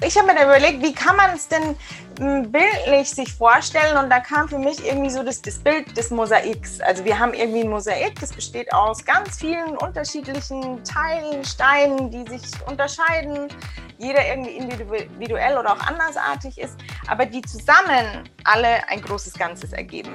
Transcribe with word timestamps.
Ich 0.00 0.16
habe 0.16 0.28
mir 0.28 0.36
da 0.36 0.44
überlegt, 0.44 0.80
wie 0.80 0.94
kann 0.94 1.16
man 1.16 1.34
es 1.34 1.48
denn 1.48 1.74
hm, 2.20 2.52
bildlich 2.52 3.10
sich 3.10 3.32
vorstellen? 3.32 3.96
Und 3.96 4.10
da 4.10 4.20
kam 4.20 4.48
für 4.48 4.58
mich 4.58 4.86
irgendwie 4.86 5.10
so 5.10 5.24
das, 5.24 5.42
das 5.42 5.58
Bild 5.58 5.96
des 5.96 6.10
Mosaiks. 6.10 6.80
Also 6.80 7.04
wir 7.04 7.18
haben 7.18 7.34
irgendwie 7.34 7.62
ein 7.62 7.68
Mosaik, 7.68 8.18
das 8.20 8.32
besteht 8.32 8.72
aus 8.72 9.04
ganz 9.04 9.38
vielen 9.38 9.76
unterschiedlichen 9.76 10.84
Teilen, 10.84 11.44
Steinen, 11.44 12.12
die 12.12 12.30
sich 12.30 12.42
unterscheiden. 12.68 13.48
Jeder 13.98 14.24
irgendwie 14.24 14.52
individuell 14.52 15.58
oder 15.58 15.72
auch 15.72 15.80
andersartig 15.80 16.58
ist, 16.58 16.76
aber 17.08 17.26
die 17.26 17.42
zusammen 17.42 18.30
alle 18.44 18.88
ein 18.88 19.02
großes 19.02 19.34
Ganzes 19.34 19.72
ergeben. 19.72 20.14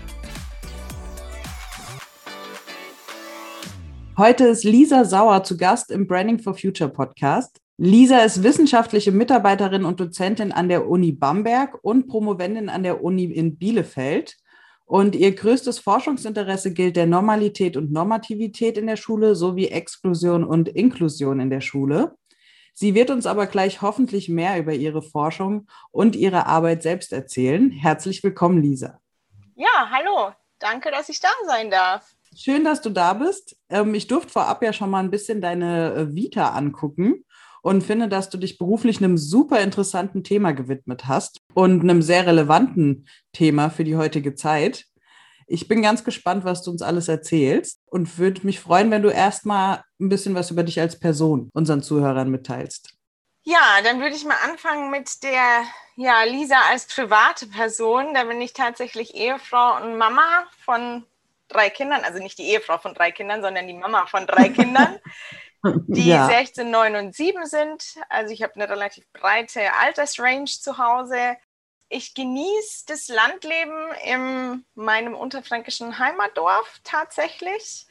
Heute 4.21 4.45
ist 4.45 4.63
Lisa 4.63 5.03
Sauer 5.03 5.43
zu 5.43 5.57
Gast 5.57 5.89
im 5.89 6.05
Branding 6.05 6.37
for 6.37 6.53
Future 6.53 6.91
Podcast. 6.91 7.59
Lisa 7.77 8.19
ist 8.19 8.43
wissenschaftliche 8.43 9.11
Mitarbeiterin 9.11 9.83
und 9.83 9.99
Dozentin 9.99 10.51
an 10.51 10.69
der 10.69 10.87
Uni 10.87 11.11
Bamberg 11.11 11.79
und 11.81 12.07
Promovendin 12.07 12.69
an 12.69 12.83
der 12.83 13.03
Uni 13.03 13.23
in 13.23 13.57
Bielefeld. 13.57 14.37
Und 14.85 15.15
ihr 15.15 15.33
größtes 15.33 15.79
Forschungsinteresse 15.79 16.71
gilt 16.71 16.97
der 16.97 17.07
Normalität 17.07 17.75
und 17.75 17.91
Normativität 17.91 18.77
in 18.77 18.85
der 18.85 18.95
Schule 18.95 19.33
sowie 19.33 19.69
Exklusion 19.69 20.43
und 20.43 20.69
Inklusion 20.69 21.39
in 21.39 21.49
der 21.49 21.61
Schule. 21.61 22.13
Sie 22.75 22.93
wird 22.93 23.09
uns 23.09 23.25
aber 23.25 23.47
gleich 23.47 23.81
hoffentlich 23.81 24.29
mehr 24.29 24.59
über 24.59 24.73
ihre 24.73 25.01
Forschung 25.01 25.65
und 25.89 26.15
ihre 26.15 26.45
Arbeit 26.45 26.83
selbst 26.83 27.11
erzählen. 27.11 27.71
Herzlich 27.71 28.23
willkommen, 28.23 28.61
Lisa. 28.61 28.99
Ja, 29.55 29.89
hallo. 29.89 30.31
Danke, 30.59 30.91
dass 30.91 31.09
ich 31.09 31.19
da 31.19 31.29
sein 31.47 31.71
darf. 31.71 32.13
Schön, 32.35 32.63
dass 32.63 32.81
du 32.81 32.89
da 32.89 33.13
bist. 33.13 33.57
Ähm, 33.69 33.93
ich 33.93 34.07
durfte 34.07 34.31
vorab 34.31 34.63
ja 34.63 34.73
schon 34.73 34.89
mal 34.89 35.03
ein 35.03 35.11
bisschen 35.11 35.41
deine 35.41 35.93
äh, 35.93 36.15
Vita 36.15 36.49
angucken 36.51 37.25
und 37.61 37.83
finde, 37.83 38.07
dass 38.07 38.29
du 38.29 38.37
dich 38.37 38.57
beruflich 38.57 38.97
einem 38.97 39.17
super 39.17 39.59
interessanten 39.59 40.23
Thema 40.23 40.51
gewidmet 40.53 41.07
hast 41.07 41.39
und 41.53 41.81
einem 41.81 42.01
sehr 42.01 42.25
relevanten 42.25 43.07
Thema 43.33 43.69
für 43.69 43.83
die 43.83 43.97
heutige 43.97 44.35
Zeit. 44.35 44.85
Ich 45.45 45.67
bin 45.67 45.81
ganz 45.81 46.05
gespannt, 46.05 46.45
was 46.45 46.63
du 46.63 46.71
uns 46.71 46.81
alles 46.81 47.09
erzählst 47.09 47.81
und 47.87 48.17
würde 48.17 48.45
mich 48.45 48.61
freuen, 48.61 48.89
wenn 48.89 49.01
du 49.01 49.09
erstmal 49.09 49.83
ein 49.99 50.07
bisschen 50.07 50.33
was 50.33 50.49
über 50.49 50.63
dich 50.63 50.79
als 50.79 50.97
Person 50.97 51.49
unseren 51.53 51.83
Zuhörern 51.83 52.31
mitteilst. 52.31 52.95
Ja, 53.43 53.81
dann 53.83 53.99
würde 53.99 54.15
ich 54.15 54.23
mal 54.23 54.37
anfangen 54.45 54.91
mit 54.91 55.23
der 55.23 55.63
ja, 55.97 56.23
Lisa 56.23 56.55
als 56.69 56.85
private 56.87 57.47
Person. 57.47 58.13
Da 58.13 58.23
bin 58.23 58.39
ich 58.39 58.53
tatsächlich 58.53 59.15
Ehefrau 59.15 59.83
und 59.83 59.97
Mama 59.97 60.45
von 60.63 61.03
drei 61.51 61.69
Kindern, 61.69 62.03
also 62.03 62.19
nicht 62.19 62.37
die 62.37 62.49
Ehefrau 62.49 62.77
von 62.77 62.93
drei 62.93 63.11
Kindern, 63.11 63.41
sondern 63.41 63.67
die 63.67 63.73
Mama 63.73 64.05
von 64.05 64.25
drei 64.27 64.49
Kindern, 64.49 64.99
die 65.87 66.09
ja. 66.09 66.27
16, 66.27 66.69
9 66.69 66.95
und 66.95 67.15
7 67.15 67.45
sind. 67.45 67.83
Also 68.09 68.33
ich 68.33 68.43
habe 68.43 68.55
eine 68.55 68.69
relativ 68.69 69.05
breite 69.13 69.73
Altersrange 69.73 70.45
zu 70.45 70.77
Hause. 70.77 71.37
Ich 71.89 72.13
genieße 72.13 72.85
das 72.87 73.09
Landleben 73.09 73.91
in 74.05 74.65
meinem 74.75 75.15
unterfränkischen 75.15 75.99
Heimatdorf 75.99 76.79
tatsächlich. 76.83 77.85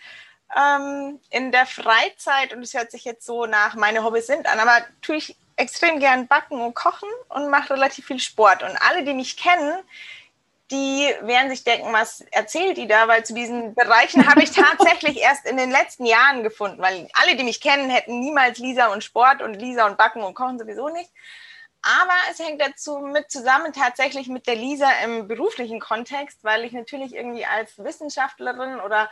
Ähm, 0.56 1.20
in 1.30 1.52
der 1.52 1.66
Freizeit, 1.66 2.52
und 2.52 2.62
es 2.62 2.74
hört 2.74 2.90
sich 2.90 3.04
jetzt 3.04 3.24
so 3.24 3.46
nach 3.46 3.76
meine 3.76 4.02
Hobbys 4.02 4.26
sind 4.26 4.48
an, 4.48 4.58
aber 4.58 4.84
tue 5.00 5.16
ich 5.16 5.36
extrem 5.60 6.00
gern 6.00 6.26
backen 6.26 6.60
und 6.60 6.74
kochen 6.74 7.08
und 7.28 7.50
mache 7.50 7.74
relativ 7.74 8.06
viel 8.06 8.18
Sport. 8.18 8.62
Und 8.62 8.76
alle, 8.88 9.04
die 9.04 9.14
mich 9.14 9.36
kennen, 9.36 9.78
die 10.70 11.12
werden 11.22 11.50
sich 11.50 11.64
denken, 11.64 11.92
was 11.92 12.20
erzählt 12.30 12.76
die 12.76 12.86
da, 12.86 13.08
weil 13.08 13.24
zu 13.24 13.34
diesen 13.34 13.74
Bereichen 13.74 14.28
habe 14.28 14.42
ich 14.42 14.50
tatsächlich 14.52 15.18
erst 15.18 15.46
in 15.46 15.56
den 15.56 15.70
letzten 15.70 16.06
Jahren 16.06 16.42
gefunden, 16.42 16.80
weil 16.80 17.08
alle, 17.14 17.36
die 17.36 17.44
mich 17.44 17.60
kennen, 17.60 17.90
hätten 17.90 18.20
niemals 18.20 18.58
Lisa 18.58 18.86
und 18.92 19.04
Sport 19.04 19.42
und 19.42 19.54
Lisa 19.54 19.86
und 19.86 19.98
Backen 19.98 20.22
und 20.22 20.34
Kochen 20.34 20.58
sowieso 20.58 20.88
nicht. 20.88 21.10
Aber 21.82 22.14
es 22.30 22.38
hängt 22.38 22.60
dazu 22.60 22.98
mit 22.98 23.30
zusammen 23.30 23.72
tatsächlich 23.72 24.28
mit 24.28 24.46
der 24.46 24.56
Lisa 24.56 24.90
im 25.04 25.28
beruflichen 25.28 25.80
Kontext, 25.80 26.38
weil 26.42 26.64
ich 26.64 26.72
natürlich 26.72 27.14
irgendwie 27.14 27.46
als 27.46 27.78
Wissenschaftlerin 27.78 28.80
oder 28.80 29.10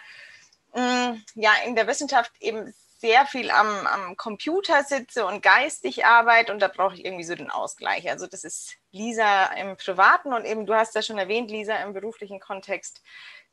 mh, 0.75 1.13
mm, 1.13 1.25
ja 1.35 1.51
in 1.65 1.75
der 1.77 1.87
Wissenschaft 1.87 2.33
eben 2.41 2.75
sehr 2.99 3.27
viel 3.27 3.51
am, 3.51 3.69
am 3.87 4.17
Computer 4.17 4.83
sitze 4.83 5.25
und 5.25 5.43
geistig 5.43 6.05
arbeite 6.05 6.53
und 6.53 6.61
da 6.61 6.69
brauche 6.69 6.95
ich 6.95 7.05
irgendwie 7.05 7.25
so 7.25 7.35
den 7.35 7.51
Ausgleich. 7.51 8.11
Also 8.11 8.27
das 8.27 8.45
ist 8.45 8.75
Lisa 8.91 9.47
im 9.61 9.77
privaten 9.77 10.33
und 10.33 10.45
eben, 10.45 10.67
du 10.67 10.75
hast 10.75 10.95
ja 10.95 11.03
schon 11.03 11.19
erwähnt, 11.19 11.51
Lisa 11.51 11.77
im 11.77 11.93
beruflichen 11.93 12.41
Kontext 12.41 13.03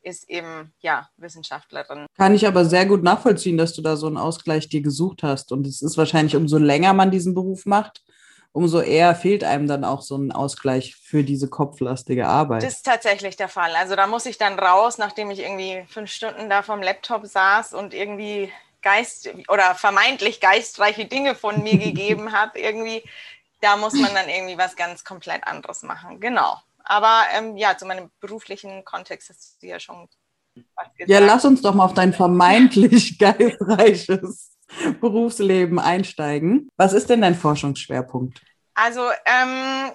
ist 0.02 0.30
eben, 0.30 0.72
ja, 0.82 1.10
Wissenschaftlerin. 1.18 2.06
Kann 2.16 2.36
ich 2.36 2.48
aber 2.48 2.66
sehr 2.66 2.86
gut 2.86 3.04
nachvollziehen, 3.04 3.58
dass 3.58 3.74
du 3.74 3.82
da 3.82 3.96
so 3.96 4.08
einen 4.08 4.18
Ausgleich 4.18 4.70
dir 4.70 4.82
gesucht 4.82 5.24
hast. 5.24 5.52
Und 5.52 5.66
es 5.66 5.82
ist 5.82 5.98
wahrscheinlich, 5.98 6.36
umso 6.36 6.60
länger 6.60 6.94
man 6.94 7.10
diesen 7.10 7.34
Beruf 7.34 7.66
macht, 7.66 8.04
umso 8.52 8.82
eher 8.82 9.16
fehlt 9.16 9.44
einem 9.44 9.68
dann 9.68 9.84
auch 9.84 10.02
so 10.02 10.16
ein 10.16 10.32
Ausgleich 10.32 10.96
für 10.96 11.24
diese 11.24 11.50
kopflastige 11.50 12.28
Arbeit. 12.28 12.64
Das 12.64 12.76
ist 12.76 12.86
tatsächlich 12.86 13.36
der 13.36 13.50
Fall. 13.50 13.76
Also 13.76 13.96
da 13.96 14.06
muss 14.08 14.26
ich 14.28 14.38
dann 14.38 14.58
raus, 14.58 14.98
nachdem 14.98 15.32
ich 15.32 15.40
irgendwie 15.40 15.84
fünf 15.90 16.12
Stunden 16.12 16.50
da 16.50 16.62
vom 16.62 16.82
Laptop 16.82 17.26
saß 17.26 17.74
und 17.74 17.94
irgendwie 17.94 18.52
Geist 18.86 19.28
oder 19.50 19.74
vermeintlich 19.74 20.40
geistreiche 20.40 21.06
Dinge 21.06 21.36
von 21.36 21.64
mir 21.64 21.78
gegeben 21.78 22.32
habe, 22.40 22.60
irgendwie, 22.60 23.04
da 23.60 23.76
muss 23.76 23.94
man 23.94 24.14
dann 24.14 24.30
irgendwie 24.30 24.58
was 24.58 24.76
ganz 24.76 25.04
komplett 25.04 25.46
anderes 25.46 25.82
machen. 25.82 26.20
Genau. 26.22 26.58
Aber 26.84 27.24
ähm, 27.36 27.58
ja, 27.58 27.76
zu 27.76 27.86
meinem 27.88 28.12
beruflichen 28.20 28.86
Kontext 28.86 29.30
hast 29.30 29.58
du 29.62 29.68
ja 29.68 29.80
schon 29.80 30.08
was 30.76 30.88
gesagt. 30.94 31.10
Ja, 31.10 31.20
lass 31.20 31.44
uns 31.44 31.64
doch 31.64 31.74
mal 31.74 31.86
auf 31.86 31.96
dein 31.96 32.14
vermeintlich 32.14 33.18
geistreiches 33.20 34.56
Berufsleben 35.02 35.80
einsteigen. 35.80 36.70
Was 36.78 36.94
ist 36.94 37.10
denn 37.10 37.22
dein 37.22 37.36
Forschungsschwerpunkt? 37.36 38.40
Also 38.76 39.02
ähm, 39.26 39.94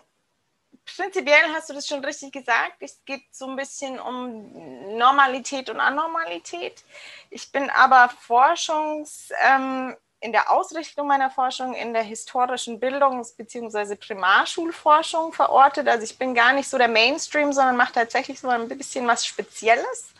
prinzipiell 0.84 1.54
hast 1.54 1.70
du 1.70 1.74
das 1.74 1.86
schon 1.86 2.04
richtig 2.04 2.32
gesagt. 2.32 2.76
Es 2.80 3.00
geht 3.04 3.22
so 3.30 3.46
ein 3.46 3.56
bisschen 3.56 4.00
um 4.00 4.79
Normalität 4.96 5.70
und 5.70 5.80
Anormalität. 5.80 6.84
Ich 7.30 7.52
bin 7.52 7.70
aber 7.70 8.10
Forschungs, 8.20 9.30
ähm, 9.42 9.96
in 10.20 10.32
der 10.32 10.50
Ausrichtung 10.50 11.06
meiner 11.06 11.30
Forschung 11.30 11.74
in 11.74 11.94
der 11.94 12.02
historischen 12.02 12.78
Bildungs- 12.78 13.32
bzw. 13.32 13.96
Primarschulforschung 13.96 15.32
verortet. 15.32 15.88
Also 15.88 16.04
ich 16.04 16.18
bin 16.18 16.34
gar 16.34 16.52
nicht 16.52 16.68
so 16.68 16.76
der 16.76 16.88
Mainstream, 16.88 17.52
sondern 17.52 17.76
mache 17.76 17.94
tatsächlich 17.94 18.38
so 18.38 18.48
ein 18.48 18.68
bisschen 18.68 19.06
was 19.06 19.26
Spezielles. 19.26 20.10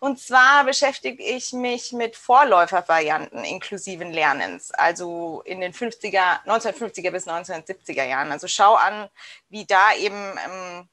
Und 0.00 0.18
zwar 0.18 0.64
beschäftige 0.64 1.22
ich 1.22 1.52
mich 1.52 1.92
mit 1.92 2.16
Vorläufervarianten 2.16 3.44
inklusiven 3.44 4.12
Lernens, 4.12 4.72
also 4.72 5.42
in 5.44 5.60
den 5.60 5.72
50er, 5.72 6.44
1950er 6.44 7.12
bis 7.12 7.28
1970er 7.28 8.04
Jahren. 8.04 8.32
Also 8.32 8.48
schau 8.48 8.74
an, 8.74 9.08
wie 9.48 9.64
da 9.64 9.94
eben 9.94 10.36
ähm, 10.44 10.88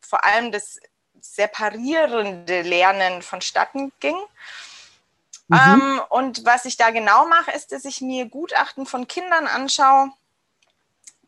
vor 0.00 0.24
allem 0.24 0.50
das 0.50 0.78
separierende 1.24 2.62
Lernen 2.62 3.22
vonstatten 3.22 3.92
ging. 4.00 4.16
Mhm. 5.48 5.58
Ähm, 5.58 6.02
und 6.10 6.44
was 6.44 6.64
ich 6.64 6.76
da 6.76 6.90
genau 6.90 7.26
mache, 7.26 7.52
ist, 7.52 7.72
dass 7.72 7.84
ich 7.84 8.00
mir 8.00 8.28
Gutachten 8.28 8.86
von 8.86 9.08
Kindern 9.08 9.46
anschaue, 9.46 10.10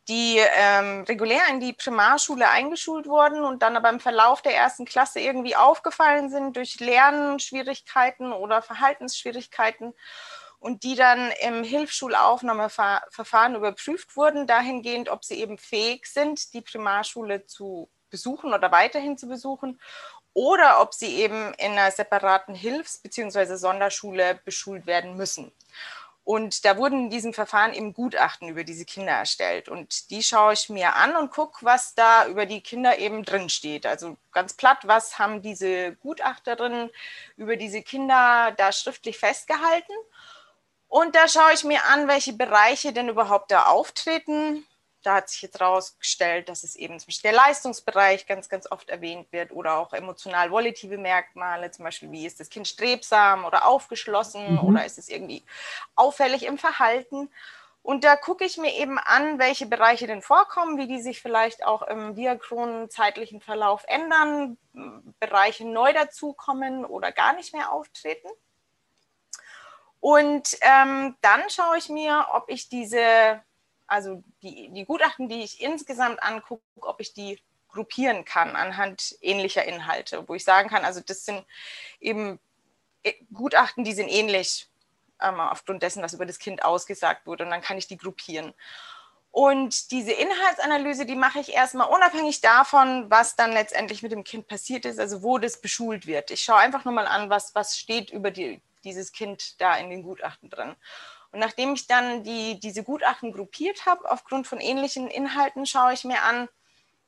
die 0.09 0.39
ähm, 0.39 1.03
regulär 1.03 1.43
in 1.51 1.61
die 1.61 1.73
Primarschule 1.73 2.49
eingeschult 2.49 3.07
wurden 3.07 3.43
und 3.43 3.63
dann 3.63 3.77
aber 3.77 3.91
im 3.91 3.99
Verlauf 3.99 4.41
der 4.41 4.55
ersten 4.55 4.85
Klasse 4.85 5.19
irgendwie 5.19 5.57
aufgefallen 5.57 6.31
sind 6.31 6.57
durch 6.57 6.79
Lernschwierigkeiten 6.79 8.33
oder 8.33 8.63
Verhaltensschwierigkeiten 8.63 9.95
und 10.61 10.85
die 10.85 10.95
dann 10.95 11.33
im 11.43 11.65
Hilfsschulaufnahmeverfahren 11.65 13.57
überprüft 13.57 14.17
wurden, 14.17 14.47
dahingehend, 14.47 15.09
ob 15.09 15.25
sie 15.25 15.41
eben 15.41 15.59
fähig 15.59 16.07
sind, 16.07 16.55
die 16.55 16.63
Primarschule 16.63 17.47
zu 17.47 17.91
besuchen 18.17 18.55
oder 18.55 18.73
weiterhin 18.73 19.19
zu 19.19 19.29
besuchen 19.29 19.79
oder 20.33 20.81
ob 20.81 20.95
sie 20.95 21.17
eben 21.17 21.53
in 21.55 21.73
einer 21.73 21.91
separaten 21.91 22.55
Hilfs- 22.55 22.99
bzw. 22.99 23.57
Sonderschule 23.57 24.41
beschult 24.45 24.87
werden 24.87 25.17
müssen. 25.17 25.53
Und 26.25 26.65
da 26.65 26.77
wurden 26.77 27.05
in 27.05 27.11
diesem 27.11 27.33
Verfahren 27.33 27.73
eben 27.73 27.93
Gutachten 27.93 28.49
über 28.49 28.65
diese 28.65 28.85
Kinder 28.85 29.13
erstellt. 29.13 29.69
Und 29.69 30.11
die 30.11 30.25
schaue 30.25 30.55
ich 30.55 30.69
mir 30.69 30.97
an 30.97 31.15
und 31.15 31.31
gucke, 31.31 31.65
was 31.65 31.95
da 31.95 32.27
über 32.27 32.47
die 32.47 32.63
Kinder 32.63 32.99
eben 32.99 33.25
drin 33.25 33.49
steht. 33.49 33.87
Also 33.87 34.17
ganz 34.33 34.55
platt, 34.55 34.79
was 34.83 35.21
haben 35.21 35.41
diese 35.41 35.93
Gutachterinnen 35.97 36.91
über 37.37 37.57
diese 37.57 37.81
Kinder 37.81 38.53
da 38.57 38.73
schriftlich 38.73 39.19
festgehalten. 39.19 39.95
Und 40.89 41.15
da 41.15 41.29
schaue 41.29 41.53
ich 41.55 41.63
mir 41.63 41.85
an, 41.85 42.09
welche 42.09 42.33
Bereiche 42.33 42.93
denn 42.93 43.09
überhaupt 43.09 43.53
da 43.53 43.67
auftreten. 43.67 44.67
Da 45.07 45.15
hat 45.15 45.29
sich 45.29 45.43
jetzt 45.43 45.61
herausgestellt, 45.61 46.49
dass 46.49 46.65
es 46.65 46.75
eben 46.75 46.99
zum 46.99 47.07
Beispiel 47.07 47.31
der 47.31 47.39
Leistungsbereich 47.39 48.27
ganz, 48.27 48.49
ganz 48.49 48.71
oft 48.71 48.89
erwähnt 48.91 49.31
wird 49.31 49.53
oder 49.53 49.79
auch 49.79 49.93
emotional 49.93 50.51
volative 50.51 50.99
Merkmale, 50.99 51.71
zum 51.71 51.85
Beispiel 51.85 52.11
wie 52.11 52.27
ist 52.27 52.41
das 52.41 52.49
Kind 52.49 52.67
strebsam 52.67 53.45
oder 53.45 53.67
aufgeschlossen 53.67 54.55
mhm. 54.55 54.61
oder 54.61 54.85
ist 54.85 54.99
es 54.99 55.09
irgendwie 55.09 55.45
auffällig 55.95 56.45
im 56.45 56.59
Verhalten. 56.59 57.31
Und 57.83 58.03
da 58.03 58.17
gucke 58.17 58.45
ich 58.45 58.57
mir 58.57 58.75
eben 58.75 58.99
an, 58.99 59.39
welche 59.39 59.67
Bereiche 59.67 60.09
denn 60.09 60.23
vorkommen, 60.23 60.77
wie 60.77 60.89
die 60.89 61.01
sich 61.01 61.23
vielleicht 61.23 61.65
auch 61.65 61.83
im 61.83 62.17
diachronen 62.17 62.91
zeitlichen 62.91 63.41
Verlauf 63.41 63.85
ändern, 63.87 64.59
Bereiche 65.21 65.65
neu 65.65 65.93
dazukommen 65.93 66.85
oder 66.85 67.13
gar 67.13 67.33
nicht 67.35 67.55
mehr 67.55 67.71
auftreten. 67.71 68.29
Und 70.01 70.59
ähm, 70.63 71.17
dann 71.21 71.49
schaue 71.49 71.79
ich 71.79 71.89
mir, 71.89 72.27
ob 72.33 72.49
ich 72.49 72.69
diese 72.69 73.41
also 73.87 74.23
die, 74.43 74.71
die 74.71 74.85
Gutachten, 74.85 75.29
die 75.29 75.43
ich 75.43 75.61
insgesamt 75.61 76.23
angucke, 76.23 76.63
ob 76.81 77.01
ich 77.01 77.13
die 77.13 77.41
gruppieren 77.69 78.25
kann 78.25 78.57
anhand 78.57 79.17
ähnlicher 79.21 79.65
Inhalte, 79.65 80.29
wo 80.29 80.35
ich 80.35 80.45
sagen 80.45 80.69
kann, 80.69 80.85
also 80.85 81.01
das 81.01 81.25
sind 81.25 81.45
eben 82.01 82.39
äh, 83.03 83.13
Gutachten, 83.33 83.85
die 83.85 83.93
sind 83.93 84.09
ähnlich 84.09 84.69
ähm, 85.21 85.39
aufgrund 85.41 85.83
dessen, 85.83 86.03
was 86.03 86.15
über 86.15 86.27
das 86.27 86.39
Kind 86.39 86.65
ausgesagt 86.65 87.27
wurde 87.27 87.45
und 87.45 87.51
dann 87.51 87.63
kann 87.63 87.79
ich 87.79 87.87
die 87.87 87.99
gruppieren. 87.99 88.55
Und 89.31 89.91
diese 89.91 90.13
Inhaltsanalyse, 90.13 91.05
die 91.05 91.15
mache 91.15 91.41
ich 91.41 91.53
erstmal 91.53 91.89
unabhängig 91.89 92.41
davon, 92.41 93.11
was 93.11 93.37
dann 93.37 93.53
letztendlich 93.53 94.03
mit 94.03 94.13
dem 94.13 94.25
Kind 94.25 94.49
passiert 94.49 94.87
ist, 94.87 94.99
also 94.99 95.23
wo 95.23 95.37
das 95.37 95.61
beschult 95.61 96.07
wird. 96.07 96.31
Ich 96.31 96.43
schaue 96.43 96.57
einfach 96.57 96.87
nur 96.87 96.95
mal 96.95 97.07
an, 97.07 97.29
was, 97.29 97.55
was 97.55 97.77
steht 97.77 98.11
über 98.11 98.31
die, 98.31 98.63
dieses 98.83 99.13
Kind 99.13 99.61
da 99.61 99.77
in 99.77 99.91
den 99.91 100.03
Gutachten 100.03 100.49
drin. 100.49 100.75
Und 101.33 101.41
nachdem 101.41 101.75
ich 101.75 101.87
dann 101.87 102.25
die, 102.25 102.59
diese 102.61 102.83
Gutachten 102.83 103.33
gruppiert 103.33 103.87
habe, 103.87 104.11
aufgrund 104.11 104.47
von 104.47 104.61
ähnlichen 104.61 105.09
Inhalten, 105.09 105.67
schaue 105.67 105.93
ich 105.93 106.05
mir 106.05 106.23
an, 106.23 106.49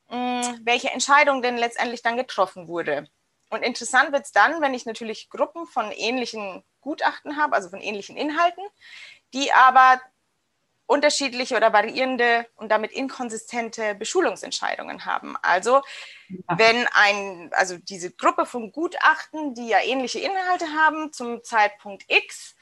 mm, 0.09 0.61
welche 0.65 0.91
Entscheidung 0.91 1.43
denn 1.43 1.57
letztendlich 1.57 2.03
dann 2.03 2.17
getroffen 2.17 2.69
wurde. 2.69 3.09
Und 3.51 3.63
interessant 3.63 4.13
wird 4.13 4.27
es 4.27 4.33
dann, 4.33 4.61
wenn 4.61 4.75
ich 4.75 4.85
natürlich 4.85 5.31
Gruppen 5.31 5.67
von 5.67 5.91
ähnlichen 5.93 6.63
Gutachten 6.81 7.37
habe, 7.37 7.55
also 7.55 7.71
von 7.71 7.81
ähnlichen 7.81 8.17
Inhalten, 8.17 8.63
die 9.33 9.53
aber 9.53 10.01
unterschiedliche 10.89 11.55
oder 11.55 11.73
variierende 11.73 12.47
und 12.57 12.71
damit 12.71 12.93
inkonsistente 12.93 13.95
Beschulungsentscheidungen 13.95 15.05
haben. 15.05 15.37
Also 15.43 15.83
wenn 16.57 16.87
ein, 16.95 17.51
also 17.53 17.77
diese 17.77 18.11
Gruppe 18.11 18.47
von 18.47 18.73
Gutachten, 18.73 19.55
die 19.55 19.69
ja 19.69 19.81
ähnliche 19.83 20.19
Inhalte 20.19 20.67
haben, 20.73 21.13
zum 21.13 21.45
Zeitpunkt 21.45 22.05
X 22.09 22.57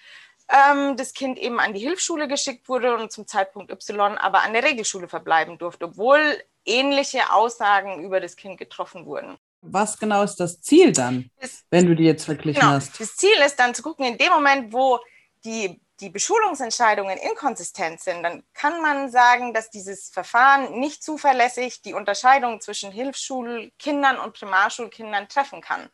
ähm, 0.49 0.97
das 0.97 1.13
Kind 1.13 1.39
eben 1.39 1.59
an 1.61 1.75
die 1.75 1.81
Hilfsschule 1.81 2.29
geschickt 2.29 2.69
wurde 2.69 2.97
und 2.97 3.13
zum 3.13 3.27
Zeitpunkt 3.27 3.71
Y 3.71 4.17
aber 4.19 4.43
an 4.43 4.53
der 4.53 4.65
Regelschule 4.65 5.09
verbleiben 5.09 5.59
durfte, 5.59 5.87
obwohl 5.87 6.21
ähnliche 6.65 7.33
Aussagen 7.33 8.03
über 8.05 8.21
das 8.21 8.37
Kind 8.37 8.59
getroffen 8.59 9.07
wurden. 9.07 9.39
Was 9.63 9.99
genau 9.99 10.23
ist 10.23 10.37
das 10.37 10.61
Ziel 10.61 10.93
dann, 10.93 11.31
das, 11.41 11.65
wenn 11.71 11.87
du 11.87 11.97
die 11.97 12.05
jetzt 12.05 12.25
verglichen 12.25 12.61
genau, 12.61 12.75
hast? 12.75 13.01
Das 13.01 13.17
Ziel 13.17 13.37
ist 13.45 13.57
dann 13.57 13.75
zu 13.75 13.83
gucken, 13.83 14.05
in 14.05 14.19
dem 14.19 14.33
Moment, 14.33 14.73
wo 14.73 15.01
die, 15.45 15.81
die 16.01 16.11
Beschulungsentscheidungen 16.11 17.17
inkonsistent 17.19 18.01
sind, 18.01 18.23
dann 18.23 18.45
kann 18.55 18.81
man 18.81 19.11
sagen, 19.11 19.55
dass 19.55 19.71
dieses 19.71 20.11
Verfahren 20.11 20.79
nicht 20.79 21.03
zuverlässig 21.03 21.83
die 21.83 21.95
Unterscheidung 21.95 22.61
zwischen 22.61 22.93
Hilfsschulkindern 22.93 24.19
und 24.19 24.35
Primarschulkindern 24.35 25.29
treffen 25.29 25.61
kann. 25.61 25.89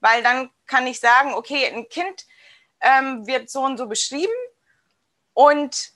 Weil 0.00 0.22
dann 0.22 0.50
kann 0.66 0.86
ich 0.86 0.98
sagen, 1.00 1.34
okay, 1.34 1.66
ein 1.66 1.88
Kind 1.88 2.24
ähm, 2.80 3.26
wird 3.26 3.50
so 3.50 3.62
und 3.62 3.76
so 3.76 3.86
beschrieben. 3.86 4.32
Und 5.34 5.92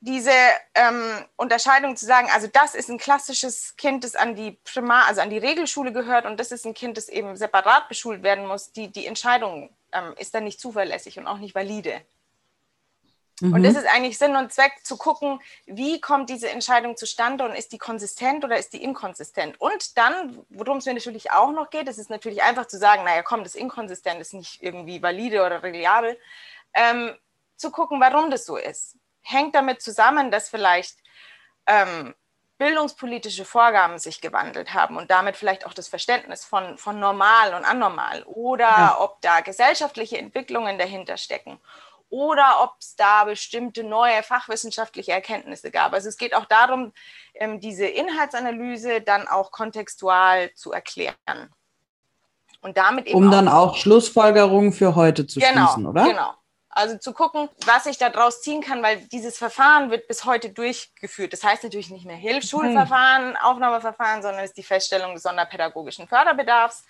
diese 0.00 0.32
ähm, 0.74 1.24
Unterscheidung 1.36 1.96
zu 1.96 2.04
sagen, 2.04 2.28
also 2.30 2.46
das 2.46 2.74
ist 2.74 2.90
ein 2.90 2.98
klassisches 2.98 3.74
Kind, 3.76 4.04
das 4.04 4.14
an 4.14 4.36
die 4.36 4.58
Primar, 4.64 5.06
also 5.06 5.22
an 5.22 5.30
die 5.30 5.38
Regelschule 5.38 5.92
gehört 5.92 6.26
und 6.26 6.38
das 6.38 6.52
ist 6.52 6.66
ein 6.66 6.74
Kind, 6.74 6.98
das 6.98 7.08
eben 7.08 7.36
separat 7.36 7.88
beschult 7.88 8.22
werden 8.22 8.46
muss, 8.46 8.70
die, 8.72 8.88
die 8.88 9.06
Entscheidung 9.06 9.70
ähm, 9.92 10.14
ist 10.18 10.34
dann 10.34 10.44
nicht 10.44 10.60
zuverlässig 10.60 11.18
und 11.18 11.26
auch 11.26 11.38
nicht 11.38 11.54
valide. 11.54 12.02
Mhm. 13.40 13.54
Und 13.54 13.62
das 13.64 13.74
ist 13.74 13.86
eigentlich 13.86 14.18
Sinn 14.18 14.36
und 14.36 14.52
Zweck, 14.52 14.72
zu 14.82 14.96
gucken, 14.96 15.40
wie 15.66 16.00
kommt 16.00 16.30
diese 16.30 16.48
Entscheidung 16.50 16.96
zustande 16.96 17.44
und 17.44 17.54
ist 17.54 17.72
die 17.72 17.78
konsistent 17.78 18.44
oder 18.44 18.56
ist 18.56 18.72
die 18.72 18.82
inkonsistent. 18.82 19.60
Und 19.60 19.98
dann, 19.98 20.44
worum 20.50 20.78
es 20.78 20.86
mir 20.86 20.94
natürlich 20.94 21.32
auch 21.32 21.52
noch 21.52 21.70
geht, 21.70 21.88
ist 21.88 21.98
es 21.98 22.08
natürlich 22.08 22.42
einfach 22.42 22.66
zu 22.66 22.78
sagen, 22.78 23.04
naja, 23.04 23.22
komm, 23.22 23.42
das 23.42 23.54
inkonsistent 23.54 24.20
ist 24.20 24.34
nicht 24.34 24.62
irgendwie 24.62 25.02
valide 25.02 25.44
oder 25.44 25.62
reliabel, 25.62 26.18
ähm, 26.74 27.16
zu 27.56 27.70
gucken, 27.70 28.00
warum 28.00 28.30
das 28.30 28.46
so 28.46 28.56
ist. 28.56 28.96
Hängt 29.22 29.54
damit 29.54 29.82
zusammen, 29.82 30.30
dass 30.30 30.48
vielleicht 30.48 30.98
ähm, 31.66 32.14
bildungspolitische 32.58 33.44
Vorgaben 33.44 33.98
sich 33.98 34.20
gewandelt 34.20 34.74
haben 34.74 34.96
und 34.96 35.10
damit 35.10 35.36
vielleicht 35.36 35.66
auch 35.66 35.74
das 35.74 35.88
Verständnis 35.88 36.44
von, 36.44 36.78
von 36.78 37.00
normal 37.00 37.54
und 37.54 37.64
anormal 37.64 38.22
oder 38.24 38.64
ja. 38.64 38.96
ob 39.00 39.20
da 39.22 39.40
gesellschaftliche 39.40 40.18
Entwicklungen 40.18 40.78
dahinter 40.78 41.16
stecken 41.16 41.58
oder 42.14 42.62
ob 42.62 42.76
es 42.78 42.94
da 42.94 43.24
bestimmte 43.24 43.82
neue 43.82 44.22
fachwissenschaftliche 44.22 45.10
Erkenntnisse 45.10 45.72
gab. 45.72 45.92
Also 45.94 46.08
es 46.08 46.16
geht 46.16 46.32
auch 46.32 46.44
darum, 46.44 46.92
ähm, 47.34 47.58
diese 47.58 47.86
Inhaltsanalyse 47.86 49.00
dann 49.00 49.26
auch 49.26 49.50
kontextual 49.50 50.54
zu 50.54 50.70
erklären. 50.70 51.50
Und 52.60 52.76
damit 52.76 53.08
eben 53.08 53.16
um 53.16 53.32
dann 53.32 53.48
auch 53.48 53.74
Schlussfolgerungen 53.74 54.72
für 54.72 54.94
heute 54.94 55.26
zu 55.26 55.40
genau, 55.40 55.66
schließen, 55.66 55.86
oder? 55.86 56.04
Genau. 56.04 56.34
Also 56.70 56.98
zu 56.98 57.12
gucken, 57.12 57.48
was 57.66 57.86
ich 57.86 57.98
daraus 57.98 58.42
ziehen 58.42 58.60
kann, 58.60 58.80
weil 58.80 58.98
dieses 59.08 59.36
Verfahren 59.36 59.90
wird 59.90 60.06
bis 60.06 60.24
heute 60.24 60.50
durchgeführt. 60.50 61.32
Das 61.32 61.42
heißt 61.42 61.64
natürlich 61.64 61.90
nicht 61.90 62.06
mehr 62.06 62.16
Hilfsschulverfahren, 62.16 63.36
Aufnahmeverfahren, 63.36 64.22
sondern 64.22 64.44
es 64.44 64.50
ist 64.50 64.56
die 64.56 64.62
Feststellung 64.62 65.14
des 65.14 65.24
sonderpädagogischen 65.24 66.06
Förderbedarfs. 66.06 66.84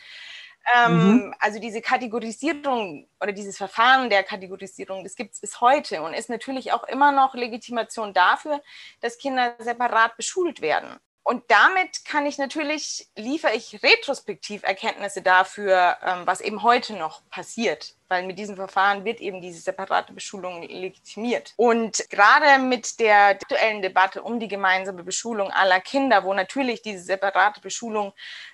Ähm, 0.72 1.12
mhm. 1.12 1.34
Also 1.38 1.58
diese 1.60 1.80
Kategorisierung 1.80 3.08
oder 3.20 3.32
dieses 3.32 3.56
Verfahren 3.56 4.08
der 4.08 4.22
Kategorisierung, 4.22 5.04
das 5.04 5.14
gibt 5.14 5.34
es 5.34 5.40
bis 5.40 5.60
heute 5.60 6.02
und 6.02 6.14
ist 6.14 6.30
natürlich 6.30 6.72
auch 6.72 6.84
immer 6.84 7.12
noch 7.12 7.34
Legitimation 7.34 8.14
dafür, 8.14 8.62
dass 9.00 9.18
Kinder 9.18 9.54
separat 9.58 10.16
beschult 10.16 10.60
werden. 10.60 10.98
Und 11.26 11.42
damit 11.48 12.04
kann 12.04 12.26
ich 12.26 12.36
natürlich, 12.36 13.08
liefere 13.16 13.54
ich 13.54 13.82
retrospektiv 13.82 14.62
Erkenntnisse 14.62 15.22
dafür, 15.22 15.96
ähm, 16.02 16.26
was 16.26 16.42
eben 16.42 16.62
heute 16.62 16.92
noch 16.92 17.22
passiert, 17.30 17.94
weil 18.08 18.26
mit 18.26 18.38
diesem 18.38 18.56
Verfahren 18.56 19.06
wird 19.06 19.20
eben 19.20 19.40
diese 19.40 19.58
separate 19.58 20.12
Beschulung 20.12 20.62
legitimiert. 20.62 21.54
Und 21.56 22.10
gerade 22.10 22.62
mit 22.62 23.00
der 23.00 23.28
aktuellen 23.28 23.80
Debatte 23.80 24.22
um 24.22 24.38
die 24.38 24.48
gemeinsame 24.48 25.02
Beschulung 25.02 25.50
aller 25.50 25.80
Kinder, 25.80 26.24
wo 26.24 26.34
natürlich 26.34 26.82
diese 26.82 27.02
separate 27.02 27.62
Beschulung 27.62 28.12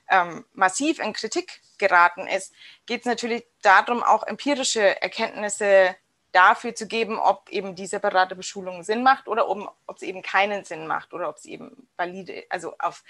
ähm, 0.08 0.44
massiv 0.52 1.00
in 1.00 1.12
Kritik 1.12 1.60
geraten 1.76 2.28
ist, 2.28 2.54
geht 2.86 3.00
es 3.00 3.06
natürlich 3.06 3.44
darum, 3.62 4.04
auch 4.04 4.22
empirische 4.22 5.02
Erkenntnisse 5.02 5.96
dafür 6.32 6.74
zu 6.74 6.86
geben, 6.86 7.18
ob 7.18 7.48
eben 7.50 7.74
die 7.74 7.86
separate 7.86 8.36
Beschulung 8.36 8.82
Sinn 8.82 9.02
macht 9.02 9.28
oder 9.28 9.48
ob, 9.48 9.74
ob 9.86 9.98
sie 9.98 10.06
eben 10.06 10.22
keinen 10.22 10.64
Sinn 10.64 10.86
macht 10.86 11.12
oder 11.12 11.28
ob 11.28 11.38
sie 11.38 11.52
eben 11.52 11.88
valide, 11.96 12.44
also 12.50 12.74
auf 12.78 13.02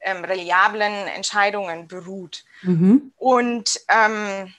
ähm, 0.00 0.24
reliablen 0.24 1.06
Entscheidungen 1.08 1.88
beruht. 1.88 2.44
Mhm. 2.62 3.12
Und 3.16 3.80
ähm, 3.88 4.52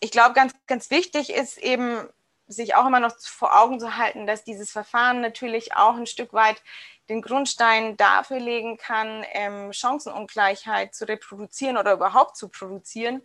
ich 0.00 0.10
glaube, 0.10 0.34
ganz, 0.34 0.54
ganz 0.66 0.90
wichtig 0.90 1.30
ist 1.30 1.58
eben, 1.58 2.08
sich 2.48 2.76
auch 2.76 2.86
immer 2.86 3.00
noch 3.00 3.16
vor 3.18 3.60
Augen 3.60 3.80
zu 3.80 3.96
halten, 3.96 4.26
dass 4.26 4.44
dieses 4.44 4.70
Verfahren 4.70 5.20
natürlich 5.20 5.74
auch 5.74 5.96
ein 5.96 6.06
Stück 6.06 6.32
weit 6.32 6.62
den 7.08 7.22
Grundstein 7.22 7.96
dafür 7.96 8.40
legen 8.40 8.78
kann, 8.78 9.24
ähm, 9.32 9.72
Chancenungleichheit 9.72 10.94
zu 10.94 11.06
reproduzieren 11.06 11.76
oder 11.76 11.92
überhaupt 11.92 12.36
zu 12.36 12.48
produzieren. 12.48 13.22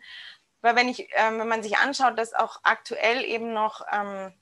Weil 0.61 0.75
wenn, 0.75 0.89
ich, 0.89 1.09
ähm, 1.13 1.39
wenn 1.39 1.47
man 1.47 1.63
sich 1.63 1.77
anschaut, 1.77 2.17
dass 2.17 2.33
auch 2.33 2.59
aktuell 2.63 3.23
eben 3.23 3.53
noch 3.53 3.85
ähm, 3.91 4.33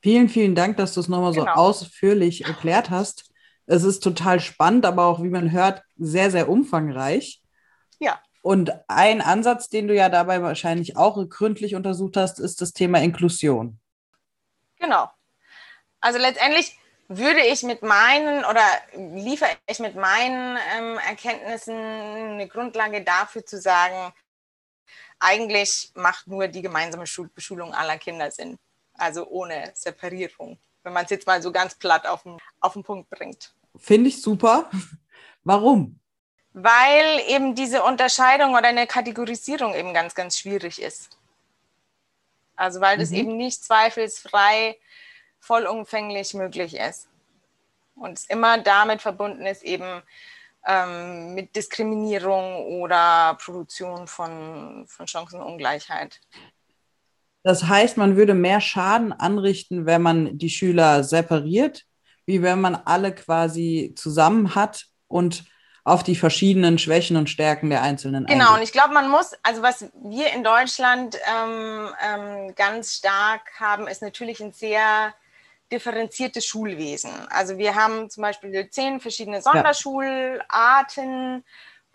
Vielen, 0.01 0.29
vielen 0.29 0.55
Dank, 0.55 0.77
dass 0.77 0.93
du 0.93 1.01
es 1.01 1.09
nochmal 1.09 1.33
genau. 1.33 1.45
so 1.45 1.51
ausführlich 1.51 2.45
erklärt 2.45 2.89
hast. 2.89 3.29
Es 3.65 3.83
ist 3.83 3.99
total 3.99 4.39
spannend, 4.39 4.85
aber 4.85 5.05
auch, 5.05 5.21
wie 5.21 5.29
man 5.29 5.51
hört, 5.51 5.83
sehr, 5.97 6.31
sehr 6.31 6.49
umfangreich. 6.49 7.43
Ja. 7.99 8.19
Und 8.41 8.71
ein 8.87 9.21
Ansatz, 9.21 9.69
den 9.69 9.87
du 9.87 9.93
ja 9.93 10.09
dabei 10.09 10.41
wahrscheinlich 10.41 10.95
auch 10.95 11.23
gründlich 11.29 11.75
untersucht 11.75 12.17
hast, 12.17 12.39
ist 12.39 12.61
das 12.61 12.73
Thema 12.73 12.99
Inklusion. 13.01 13.79
Genau. 14.79 15.09
Also 15.99 16.19
letztendlich 16.19 16.77
würde 17.07 17.41
ich 17.41 17.63
mit 17.63 17.83
meinen 17.83 18.43
oder 18.45 18.65
liefere 19.13 19.51
ich 19.65 19.79
mit 19.79 19.95
meinen 19.95 20.57
ähm, 20.75 20.97
Erkenntnissen 20.97 21.75
eine 21.75 22.47
Grundlage 22.47 23.03
dafür 23.03 23.45
zu 23.45 23.59
sagen, 23.59 24.13
eigentlich 25.19 25.91
macht 25.95 26.27
nur 26.27 26.47
die 26.47 26.61
gemeinsame 26.61 27.05
Beschulung 27.33 27.73
aller 27.73 27.97
Kinder 27.97 28.29
Sinn. 28.29 28.57
Also 28.93 29.27
ohne 29.27 29.71
Separierung, 29.73 30.59
wenn 30.83 30.93
man 30.93 31.05
es 31.05 31.11
jetzt 31.11 31.27
mal 31.27 31.41
so 31.41 31.51
ganz 31.51 31.75
platt 31.75 32.05
auf 32.05 32.23
den, 32.23 32.37
auf 32.59 32.73
den 32.73 32.83
Punkt 32.83 33.09
bringt. 33.09 33.53
Finde 33.77 34.09
ich 34.09 34.21
super. 34.21 34.69
Warum? 35.43 35.99
Weil 36.51 37.21
eben 37.27 37.55
diese 37.55 37.83
Unterscheidung 37.83 38.53
oder 38.53 38.67
eine 38.67 38.87
Kategorisierung 38.87 39.75
eben 39.75 39.93
ganz, 39.93 40.15
ganz 40.15 40.37
schwierig 40.37 40.81
ist. 40.81 41.09
Also 42.55 42.81
weil 42.81 42.97
das 42.97 43.11
mhm. 43.11 43.17
eben 43.17 43.37
nicht 43.37 43.63
zweifelsfrei 43.63 44.77
vollumfänglich 45.47 46.33
möglich 46.33 46.75
ist. 46.75 47.07
Und 47.95 48.19
es 48.19 48.25
immer 48.25 48.59
damit 48.59 49.01
verbunden 49.01 49.45
ist, 49.45 49.63
eben 49.63 50.03
ähm, 50.67 51.33
mit 51.33 51.55
Diskriminierung 51.55 52.81
oder 52.81 53.37
Produktion 53.43 54.07
von, 54.07 54.85
von 54.87 55.07
Chancenungleichheit. 55.07 56.19
Das 57.43 57.63
heißt, 57.63 57.97
man 57.97 58.17
würde 58.17 58.33
mehr 58.33 58.59
Schaden 58.59 59.13
anrichten, 59.13 59.85
wenn 59.85 60.01
man 60.01 60.37
die 60.37 60.49
Schüler 60.49 61.03
separiert, 61.03 61.85
wie 62.25 62.41
wenn 62.43 62.59
man 62.59 62.75
alle 62.75 63.15
quasi 63.15 63.93
zusammen 63.95 64.53
hat 64.53 64.87
und 65.07 65.45
auf 65.85 66.03
die 66.03 66.17
verschiedenen 66.17 66.77
Schwächen 66.77 67.15
und 67.15 67.29
Stärken 67.29 67.69
der 67.69 67.81
Einzelnen 67.81 68.25
Genau, 68.25 68.47
eingeht. 68.47 68.57
und 68.57 68.63
ich 68.63 68.73
glaube, 68.73 68.93
man 68.93 69.09
muss, 69.09 69.31
also 69.41 69.61
was 69.61 69.85
wir 70.03 70.33
in 70.33 70.43
Deutschland 70.43 71.17
ähm, 71.33 71.89
ähm, 72.05 72.55
ganz 72.55 72.95
stark 72.95 73.41
haben, 73.57 73.87
ist 73.87 74.01
natürlich 74.01 74.41
ein 74.41 74.51
sehr 74.51 75.13
differenziertes 75.71 76.45
Schulwesen. 76.45 77.11
Also 77.29 77.57
wir 77.57 77.75
haben 77.75 78.09
zum 78.09 78.21
Beispiel 78.21 78.69
zehn 78.69 78.99
verschiedene 78.99 79.41
Sonderschularten, 79.41 81.43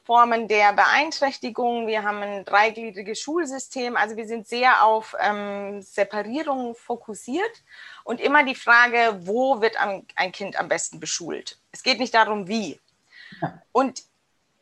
Formen 0.05 0.49
der 0.49 0.73
Beeinträchtigung. 0.73 1.87
Wir 1.87 2.03
haben 2.03 2.19
ein 2.19 2.45
dreigliedriges 2.45 3.21
Schulsystem. 3.21 3.97
Also 3.97 4.17
wir 4.17 4.27
sind 4.27 4.49
sehr 4.49 4.85
auf 4.85 5.15
ähm, 5.21 5.81
Separierung 5.81 6.75
fokussiert 6.75 7.63
und 8.05 8.21
immer 8.21 8.45
die 8.45 8.57
Frage, 8.57 9.21
wo 9.21 9.61
wird 9.61 9.77
ein 9.79 10.33
Kind 10.33 10.59
am 10.59 10.69
besten 10.69 10.99
beschult? 10.99 11.59
Es 11.71 11.83
geht 11.83 12.01
nicht 12.01 12.15
darum, 12.15 12.49
wie. 12.49 12.81
Und 13.71 14.03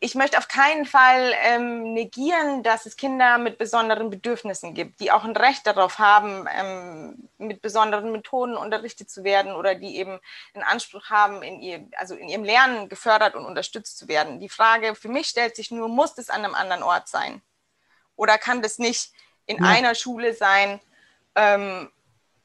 ich 0.02 0.14
möchte 0.14 0.38
auf 0.38 0.49
keinen 0.49 0.87
Fall 0.87 1.35
ähm, 1.42 1.92
negieren, 1.92 2.62
dass 2.62 2.87
es 2.87 2.97
Kinder 2.97 3.37
mit 3.37 3.59
besonderen 3.59 4.09
Bedürfnissen 4.09 4.73
gibt, 4.73 4.99
die 4.99 5.12
auch 5.12 5.25
ein 5.25 5.37
Recht 5.37 5.66
darauf 5.66 5.99
haben, 5.99 6.47
ähm, 6.50 7.28
mit 7.37 7.61
besonderen 7.61 8.11
Methoden 8.11 8.57
unterrichtet 8.57 9.11
zu 9.11 9.25
werden 9.25 9.52
oder 9.52 9.75
die 9.75 9.99
eben 9.99 10.19
einen 10.54 10.64
Anspruch 10.64 11.11
haben, 11.11 11.42
in, 11.42 11.61
ihr, 11.61 11.87
also 11.99 12.14
in 12.14 12.30
ihrem 12.30 12.45
Lernen 12.45 12.88
gefördert 12.88 13.35
und 13.35 13.45
unterstützt 13.45 13.99
zu 13.99 14.09
werden. 14.09 14.40
Die 14.40 14.49
Frage 14.49 14.95
für 14.95 15.11
mich 15.11 15.26
stellt 15.26 15.54
sich 15.54 15.71
nur, 15.71 15.87
muss 15.88 16.16
es 16.16 16.30
an 16.30 16.47
einem 16.47 16.54
anderen 16.54 16.83
Ort 16.83 17.09
sein? 17.09 17.42
Oder 18.16 18.38
kann 18.38 18.62
das 18.62 18.78
nicht 18.78 19.12
in 19.45 19.62
ja. 19.62 19.69
einer 19.69 19.95
Schule 19.95 20.33
sein, 20.33 20.80
ähm, 21.35 21.90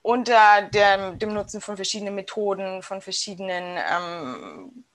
unter 0.02 0.62
der, 0.62 1.12
dem 1.12 1.34
Nutzen 1.34 1.62
von 1.62 1.78
verschiedenen 1.78 2.16
Methoden, 2.16 2.84
von 2.84 3.02
verschiedenen 3.02 3.78
ähm, 3.90 4.86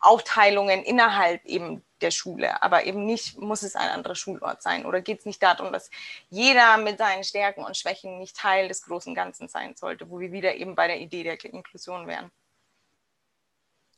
Aufteilungen 0.00 0.82
innerhalb 0.82 1.44
eben 1.44 1.82
der 2.00 2.10
Schule, 2.10 2.62
aber 2.62 2.84
eben 2.84 3.06
nicht, 3.06 3.38
muss 3.38 3.62
es 3.62 3.74
ein 3.74 3.88
anderer 3.88 4.14
Schulort 4.14 4.62
sein 4.62 4.84
oder 4.84 5.00
geht 5.00 5.20
es 5.20 5.26
nicht 5.26 5.42
darum, 5.42 5.72
dass 5.72 5.90
jeder 6.28 6.76
mit 6.78 6.98
seinen 6.98 7.24
Stärken 7.24 7.64
und 7.64 7.76
Schwächen 7.76 8.18
nicht 8.18 8.36
Teil 8.36 8.68
des 8.68 8.82
großen 8.82 9.14
Ganzen 9.14 9.48
sein 9.48 9.74
sollte, 9.76 10.10
wo 10.10 10.20
wir 10.20 10.32
wieder 10.32 10.54
eben 10.56 10.74
bei 10.74 10.86
der 10.86 11.00
Idee 11.00 11.22
der 11.22 11.42
Inklusion 11.44 12.06
wären. 12.06 12.30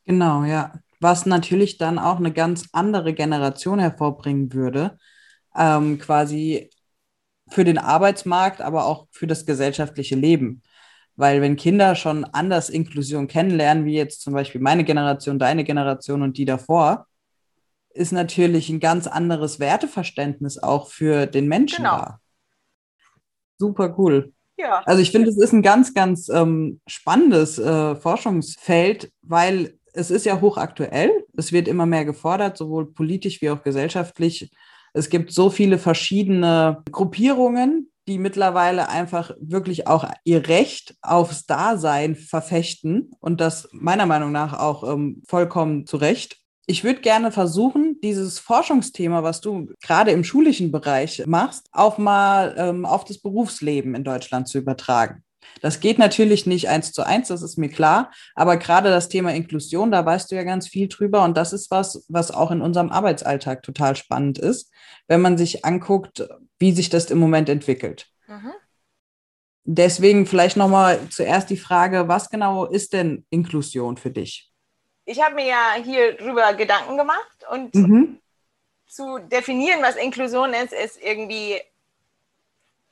Genau, 0.04 0.44
ja. 0.44 0.72
Was 1.00 1.26
natürlich 1.26 1.78
dann 1.78 1.98
auch 1.98 2.16
eine 2.16 2.32
ganz 2.32 2.68
andere 2.72 3.12
Generation 3.14 3.78
hervorbringen 3.78 4.52
würde, 4.52 4.98
ähm, 5.54 5.98
quasi 5.98 6.70
für 7.50 7.64
den 7.64 7.78
Arbeitsmarkt, 7.78 8.60
aber 8.60 8.86
auch 8.86 9.06
für 9.10 9.26
das 9.26 9.46
gesellschaftliche 9.46 10.16
Leben. 10.16 10.62
Weil 11.16 11.42
wenn 11.42 11.56
Kinder 11.56 11.94
schon 11.94 12.24
anders 12.24 12.70
Inklusion 12.70 13.26
kennenlernen, 13.26 13.84
wie 13.84 13.94
jetzt 13.94 14.22
zum 14.22 14.34
Beispiel 14.34 14.60
meine 14.60 14.84
Generation, 14.84 15.38
deine 15.38 15.64
Generation 15.64 16.22
und 16.22 16.38
die 16.38 16.44
davor, 16.44 17.06
ist 17.98 18.12
natürlich 18.12 18.70
ein 18.70 18.80
ganz 18.80 19.06
anderes 19.06 19.60
Werteverständnis 19.60 20.58
auch 20.58 20.88
für 20.88 21.26
den 21.26 21.48
Menschen 21.48 21.84
genau. 21.84 21.96
da. 21.96 22.20
Super 23.58 23.94
cool. 23.98 24.32
Ja. 24.56 24.82
Also 24.86 25.02
ich 25.02 25.10
finde, 25.10 25.28
es 25.28 25.36
ist 25.36 25.52
ein 25.52 25.62
ganz, 25.62 25.94
ganz 25.94 26.28
ähm, 26.28 26.80
spannendes 26.86 27.58
äh, 27.58 27.96
Forschungsfeld, 27.96 29.12
weil 29.22 29.78
es 29.92 30.10
ist 30.10 30.26
ja 30.26 30.40
hochaktuell. 30.40 31.10
Es 31.36 31.52
wird 31.52 31.68
immer 31.68 31.86
mehr 31.86 32.04
gefordert, 32.04 32.56
sowohl 32.56 32.92
politisch 32.92 33.42
wie 33.42 33.50
auch 33.50 33.62
gesellschaftlich. 33.62 34.50
Es 34.92 35.10
gibt 35.10 35.32
so 35.32 35.50
viele 35.50 35.78
verschiedene 35.78 36.82
Gruppierungen, 36.90 37.90
die 38.06 38.18
mittlerweile 38.18 38.88
einfach 38.88 39.32
wirklich 39.40 39.86
auch 39.86 40.08
ihr 40.24 40.48
Recht 40.48 40.96
aufs 41.02 41.46
Dasein 41.46 42.16
verfechten 42.16 43.10
und 43.20 43.40
das 43.40 43.68
meiner 43.72 44.06
Meinung 44.06 44.32
nach 44.32 44.58
auch 44.58 44.82
ähm, 44.90 45.22
vollkommen 45.26 45.86
zu 45.86 45.98
Recht. 45.98 46.38
Ich 46.70 46.84
würde 46.84 47.00
gerne 47.00 47.32
versuchen, 47.32 47.98
dieses 48.02 48.38
Forschungsthema, 48.38 49.22
was 49.22 49.40
du 49.40 49.72
gerade 49.80 50.10
im 50.10 50.22
schulischen 50.22 50.70
Bereich 50.70 51.24
machst, 51.26 51.66
auch 51.72 51.96
mal 51.96 52.54
ähm, 52.58 52.84
auf 52.84 53.06
das 53.06 53.22
Berufsleben 53.22 53.94
in 53.94 54.04
Deutschland 54.04 54.48
zu 54.48 54.58
übertragen. 54.58 55.24
Das 55.62 55.80
geht 55.80 55.98
natürlich 55.98 56.44
nicht 56.44 56.68
eins 56.68 56.92
zu 56.92 57.06
eins, 57.06 57.28
das 57.28 57.40
ist 57.40 57.56
mir 57.56 57.70
klar. 57.70 58.12
Aber 58.34 58.58
gerade 58.58 58.90
das 58.90 59.08
Thema 59.08 59.34
Inklusion, 59.34 59.90
da 59.90 60.04
weißt 60.04 60.30
du 60.30 60.36
ja 60.36 60.42
ganz 60.42 60.68
viel 60.68 60.88
drüber. 60.88 61.24
Und 61.24 61.38
das 61.38 61.54
ist 61.54 61.70
was, 61.70 62.04
was 62.08 62.30
auch 62.30 62.50
in 62.50 62.60
unserem 62.60 62.90
Arbeitsalltag 62.90 63.62
total 63.62 63.96
spannend 63.96 64.36
ist, 64.36 64.70
wenn 65.06 65.22
man 65.22 65.38
sich 65.38 65.64
anguckt, 65.64 66.28
wie 66.58 66.72
sich 66.72 66.90
das 66.90 67.06
im 67.06 67.18
Moment 67.18 67.48
entwickelt. 67.48 68.08
Mhm. 68.26 68.52
Deswegen 69.64 70.26
vielleicht 70.26 70.58
nochmal 70.58 71.00
zuerst 71.08 71.48
die 71.48 71.56
Frage, 71.56 72.08
was 72.08 72.28
genau 72.28 72.66
ist 72.66 72.92
denn 72.92 73.24
Inklusion 73.30 73.96
für 73.96 74.10
dich? 74.10 74.47
Ich 75.08 75.22
habe 75.22 75.36
mir 75.36 75.46
ja 75.46 75.74
hier 75.82 76.18
drüber 76.18 76.52
Gedanken 76.52 76.98
gemacht 76.98 77.46
und 77.50 77.74
mhm. 77.74 78.20
zu 78.86 79.18
definieren, 79.18 79.80
was 79.80 79.96
Inklusion 79.96 80.52
ist, 80.52 80.74
ist 80.74 81.02
irgendwie 81.02 81.58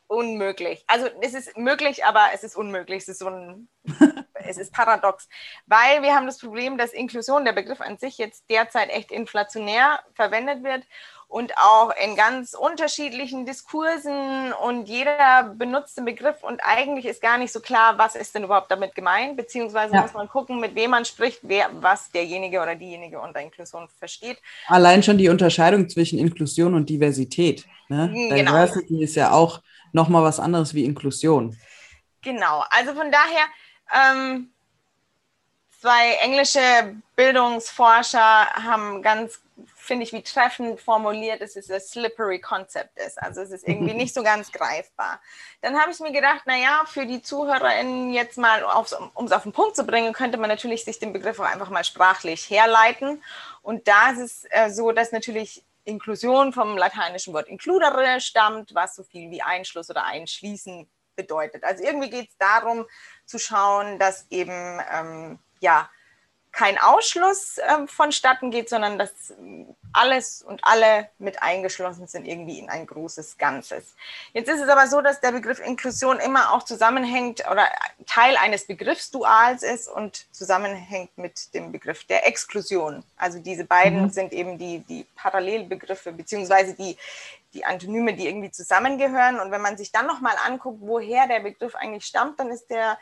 unmöglich. 0.08 0.84
Also 0.86 1.06
es 1.20 1.34
ist 1.34 1.56
möglich, 1.56 2.04
aber 2.04 2.26
es 2.34 2.42
ist 2.44 2.56
unmöglich. 2.56 3.02
Es 3.02 3.08
ist 3.08 3.18
so 3.18 3.28
ein, 3.28 3.68
es 4.34 4.56
ist 4.58 4.72
paradox, 4.72 5.28
weil 5.66 6.02
wir 6.02 6.14
haben 6.14 6.26
das 6.26 6.38
Problem, 6.38 6.78
dass 6.78 6.92
Inklusion, 6.92 7.44
der 7.44 7.52
Begriff 7.52 7.80
an 7.80 7.98
sich 7.98 8.18
jetzt 8.18 8.44
derzeit 8.50 8.90
echt 8.90 9.10
inflationär 9.10 10.00
verwendet 10.14 10.62
wird 10.62 10.84
und 11.28 11.52
auch 11.58 11.92
in 12.04 12.14
ganz 12.14 12.54
unterschiedlichen 12.54 13.46
Diskursen 13.46 14.52
und 14.64 14.88
jeder 14.88 15.54
benutzt 15.56 15.98
den 15.98 16.04
Begriff 16.04 16.42
und 16.42 16.60
eigentlich 16.62 17.04
ist 17.04 17.20
gar 17.20 17.36
nicht 17.36 17.52
so 17.52 17.60
klar, 17.60 17.98
was 17.98 18.14
ist 18.14 18.34
denn 18.34 18.44
überhaupt 18.44 18.70
damit 18.70 18.94
gemeint, 18.94 19.36
beziehungsweise 19.36 19.94
ja. 19.94 20.02
muss 20.02 20.14
man 20.14 20.28
gucken, 20.28 20.60
mit 20.60 20.76
wem 20.76 20.90
man 20.90 21.04
spricht, 21.04 21.40
wer, 21.42 21.68
was 21.80 22.10
derjenige 22.12 22.60
oder 22.60 22.76
diejenige 22.76 23.20
unter 23.20 23.40
Inklusion 23.40 23.88
versteht. 23.98 24.38
Allein 24.68 25.02
schon 25.02 25.18
die 25.18 25.28
Unterscheidung 25.28 25.88
zwischen 25.88 26.18
Inklusion 26.18 26.74
und 26.74 26.88
Diversität. 26.88 27.66
Ne? 27.88 28.10
Genau. 28.12 28.34
Diversity 28.36 29.02
ist 29.02 29.16
ja 29.16 29.32
auch 29.32 29.60
nochmal 29.92 30.22
was 30.22 30.40
anderes 30.40 30.74
wie 30.74 30.84
Inklusion. 30.84 31.56
Genau, 32.22 32.64
also 32.70 32.94
von 32.94 33.10
daher, 33.10 33.44
ähm, 33.94 34.50
zwei 35.80 36.14
englische 36.22 36.96
Bildungsforscher 37.14 38.46
haben 38.54 39.02
ganz 39.02 39.40
finde 39.76 40.04
ich, 40.04 40.12
wie 40.12 40.22
treffend 40.22 40.80
formuliert 40.80 41.40
es 41.40 41.56
ist, 41.56 41.70
das 41.70 41.90
slippery 41.90 42.40
Concept 42.40 42.98
ist. 42.98 43.22
Also 43.22 43.40
es 43.40 43.50
ist 43.50 43.66
irgendwie 43.66 43.94
nicht 43.94 44.12
so 44.12 44.22
ganz 44.22 44.52
greifbar. 44.52 45.20
Dann 45.62 45.80
habe 45.80 45.90
ich 45.90 46.00
mir 46.00 46.12
gedacht, 46.12 46.42
naja, 46.46 46.82
für 46.86 47.06
die 47.06 47.22
ZuhörerInnen 47.22 48.12
jetzt 48.12 48.36
mal, 48.36 48.64
um 49.14 49.24
es 49.24 49.32
auf 49.32 49.44
den 49.44 49.52
Punkt 49.52 49.76
zu 49.76 49.84
bringen, 49.84 50.12
könnte 50.12 50.38
man 50.38 50.50
natürlich 50.50 50.84
sich 50.84 50.98
den 50.98 51.12
Begriff 51.12 51.40
auch 51.40 51.44
einfach 51.44 51.70
mal 51.70 51.84
sprachlich 51.84 52.50
herleiten. 52.50 53.22
Und 53.62 53.88
da 53.88 54.10
ist 54.10 54.18
es 54.18 54.46
äh, 54.50 54.70
so, 54.70 54.92
dass 54.92 55.12
natürlich 55.12 55.64
Inklusion 55.86 56.52
vom 56.52 56.76
lateinischen 56.76 57.32
Wort 57.32 57.48
includere 57.48 58.20
stammt, 58.20 58.74
was 58.74 58.96
so 58.96 59.02
viel 59.02 59.30
wie 59.30 59.42
Einschluss 59.42 59.88
oder 59.88 60.04
Einschließen 60.04 60.88
bedeutet. 61.14 61.64
Also 61.64 61.82
irgendwie 61.82 62.10
geht 62.10 62.28
es 62.28 62.36
darum 62.38 62.86
zu 63.24 63.38
schauen, 63.38 63.98
dass 63.98 64.26
eben 64.30 64.80
ähm, 64.92 65.38
ja 65.60 65.88
kein 66.56 66.78
Ausschluss 66.78 67.58
äh, 67.58 67.86
vonstatten 67.86 68.50
geht, 68.50 68.70
sondern 68.70 68.98
dass 68.98 69.34
alles 69.92 70.40
und 70.40 70.64
alle 70.64 71.10
mit 71.18 71.42
eingeschlossen 71.42 72.06
sind 72.06 72.26
irgendwie 72.26 72.58
in 72.58 72.70
ein 72.70 72.86
großes 72.86 73.36
Ganzes. 73.36 73.94
Jetzt 74.32 74.48
ist 74.48 74.62
es 74.62 74.68
aber 74.70 74.86
so, 74.86 75.02
dass 75.02 75.20
der 75.20 75.32
Begriff 75.32 75.60
Inklusion 75.60 76.18
immer 76.18 76.54
auch 76.54 76.62
zusammenhängt 76.62 77.44
oder 77.50 77.68
Teil 78.06 78.38
eines 78.38 78.66
Begriffsduals 78.66 79.62
ist 79.62 79.86
und 79.86 80.24
zusammenhängt 80.34 81.18
mit 81.18 81.52
dem 81.52 81.72
Begriff 81.72 82.04
der 82.04 82.26
Exklusion. 82.26 83.04
Also 83.18 83.38
diese 83.38 83.64
beiden 83.64 84.04
mhm. 84.04 84.10
sind 84.10 84.32
eben 84.32 84.56
die, 84.56 84.78
die 84.78 85.04
Parallelbegriffe 85.14 86.10
beziehungsweise 86.10 86.72
die, 86.72 86.96
die 87.52 87.66
Antonyme, 87.66 88.14
die 88.14 88.26
irgendwie 88.26 88.50
zusammengehören. 88.50 89.40
Und 89.40 89.50
wenn 89.50 89.60
man 89.60 89.76
sich 89.76 89.92
dann 89.92 90.06
nochmal 90.06 90.36
anguckt, 90.46 90.78
woher 90.80 91.26
der 91.26 91.40
Begriff 91.40 91.74
eigentlich 91.74 92.06
stammt, 92.06 92.40
dann 92.40 92.48
ist 92.48 92.68
der 92.70 92.96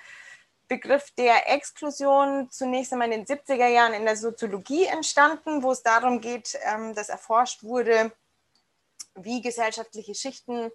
Begriff 0.74 1.12
der 1.16 1.52
Exklusion 1.52 2.50
zunächst 2.50 2.92
einmal 2.92 3.12
in 3.12 3.24
den 3.24 3.38
70er 3.38 3.68
Jahren 3.68 3.94
in 3.94 4.04
der 4.04 4.16
Soziologie 4.16 4.86
entstanden, 4.86 5.62
wo 5.62 5.70
es 5.70 5.84
darum 5.84 6.20
geht, 6.20 6.58
ähm, 6.64 6.94
dass 6.94 7.08
erforscht 7.08 7.62
wurde, 7.62 8.10
wie 9.14 9.40
gesellschaftliche 9.40 10.16
Schichten 10.16 10.72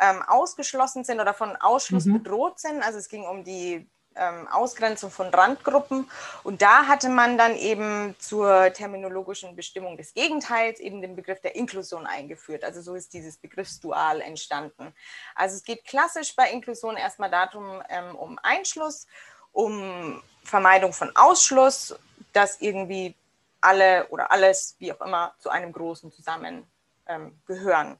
ähm, 0.00 0.22
ausgeschlossen 0.26 1.04
sind 1.04 1.20
oder 1.20 1.34
von 1.34 1.54
Ausschluss 1.56 2.06
mhm. 2.06 2.14
bedroht 2.14 2.60
sind. 2.60 2.82
Also 2.82 2.98
es 2.98 3.10
ging 3.10 3.24
um 3.24 3.44
die 3.44 3.86
ähm, 4.16 4.48
Ausgrenzung 4.48 5.10
von 5.10 5.28
Randgruppen. 5.28 6.10
Und 6.44 6.62
da 6.62 6.86
hatte 6.86 7.10
man 7.10 7.36
dann 7.36 7.54
eben 7.54 8.14
zur 8.18 8.72
terminologischen 8.72 9.54
Bestimmung 9.54 9.98
des 9.98 10.14
Gegenteils 10.14 10.80
eben 10.80 11.02
den 11.02 11.14
Begriff 11.14 11.42
der 11.42 11.56
Inklusion 11.56 12.06
eingeführt. 12.06 12.64
Also 12.64 12.80
so 12.80 12.94
ist 12.94 13.12
dieses 13.12 13.36
Begriffsdual 13.36 14.22
entstanden. 14.22 14.94
Also 15.34 15.56
es 15.56 15.62
geht 15.62 15.84
klassisch 15.84 16.34
bei 16.34 16.50
Inklusion 16.50 16.96
erstmal 16.96 17.30
darum, 17.30 17.82
um 18.18 18.38
Einschluss 18.42 19.06
um 19.52 20.22
Vermeidung 20.44 20.92
von 20.92 21.14
Ausschluss, 21.14 21.94
dass 22.32 22.60
irgendwie 22.60 23.14
alle 23.60 24.06
oder 24.08 24.30
alles, 24.30 24.76
wie 24.78 24.92
auch 24.92 25.00
immer, 25.00 25.34
zu 25.38 25.50
einem 25.50 25.72
Großen 25.72 26.12
zusammen 26.12 26.66
ähm, 27.06 27.38
gehören. 27.46 27.98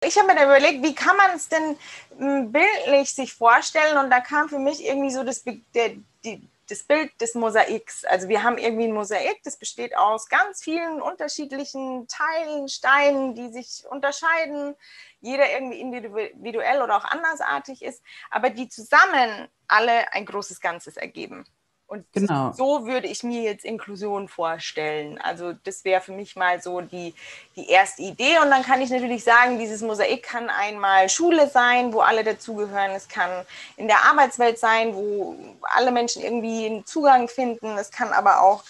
Ich 0.00 0.16
habe 0.16 0.28
mir 0.28 0.36
da 0.36 0.44
überlegt, 0.44 0.82
wie 0.82 0.94
kann 0.94 1.16
man 1.16 1.32
es 1.32 1.48
denn 1.48 1.76
hm, 2.16 2.52
bildlich 2.52 3.14
sich 3.14 3.34
vorstellen? 3.34 3.98
Und 3.98 4.10
da 4.10 4.20
kam 4.20 4.48
für 4.48 4.58
mich 4.58 4.84
irgendwie 4.84 5.10
so 5.10 5.24
das, 5.24 5.42
der, 5.44 5.90
die, 6.24 6.48
das 6.68 6.82
Bild 6.82 7.18
des 7.20 7.34
Mosaiks. 7.34 8.04
Also 8.04 8.28
wir 8.28 8.42
haben 8.42 8.58
irgendwie 8.58 8.84
ein 8.84 8.92
Mosaik, 8.92 9.42
das 9.42 9.58
besteht 9.58 9.96
aus 9.96 10.28
ganz 10.28 10.62
vielen 10.62 11.00
unterschiedlichen 11.00 12.06
Teilen, 12.08 12.68
Steinen, 12.68 13.34
die 13.34 13.50
sich 13.50 13.84
unterscheiden, 13.90 14.74
jeder 15.20 15.50
irgendwie 15.50 15.80
individuell 15.80 16.82
oder 16.82 16.96
auch 16.96 17.04
andersartig 17.04 17.82
ist, 17.82 18.02
aber 18.30 18.50
die 18.50 18.68
zusammen 18.68 19.48
alle 19.66 20.12
ein 20.12 20.26
großes 20.26 20.60
Ganzes 20.60 20.96
ergeben. 20.96 21.44
Und 21.88 22.04
genau. 22.12 22.52
so 22.52 22.84
würde 22.84 23.06
ich 23.06 23.22
mir 23.22 23.40
jetzt 23.40 23.64
Inklusion 23.64 24.28
vorstellen. 24.28 25.18
Also 25.22 25.54
das 25.64 25.86
wäre 25.86 26.02
für 26.02 26.12
mich 26.12 26.36
mal 26.36 26.60
so 26.60 26.82
die, 26.82 27.14
die 27.56 27.66
erste 27.70 28.02
Idee. 28.02 28.38
Und 28.42 28.50
dann 28.50 28.62
kann 28.62 28.82
ich 28.82 28.90
natürlich 28.90 29.24
sagen, 29.24 29.58
dieses 29.58 29.80
Mosaik 29.80 30.22
kann 30.22 30.50
einmal 30.50 31.08
Schule 31.08 31.48
sein, 31.48 31.94
wo 31.94 32.00
alle 32.00 32.24
dazugehören. 32.24 32.90
Es 32.90 33.08
kann 33.08 33.30
in 33.78 33.88
der 33.88 34.04
Arbeitswelt 34.04 34.58
sein, 34.58 34.94
wo 34.94 35.34
alle 35.62 35.90
Menschen 35.90 36.22
irgendwie 36.22 36.66
einen 36.66 36.84
Zugang 36.84 37.26
finden. 37.26 37.78
Es 37.78 37.90
kann 37.90 38.12
aber 38.12 38.42
auch 38.42 38.64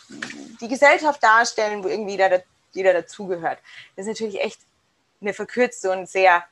die 0.60 0.68
Gesellschaft 0.68 1.20
darstellen, 1.20 1.82
wo 1.82 1.88
irgendwie 1.88 2.12
jeder, 2.12 2.40
jeder 2.72 2.92
dazugehört. 2.92 3.58
Das 3.96 4.06
ist 4.06 4.12
natürlich 4.12 4.40
echt 4.40 4.60
eine 5.20 5.34
verkürzte 5.34 5.90
und 5.90 6.08
sehr 6.08 6.44